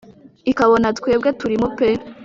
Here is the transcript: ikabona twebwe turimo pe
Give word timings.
ikabona 0.51 0.87
twebwe 0.97 1.29
turimo 1.39 1.67
pe 1.77 1.87